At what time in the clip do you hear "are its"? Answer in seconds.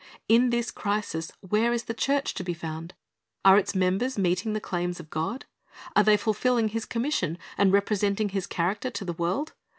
3.45-3.75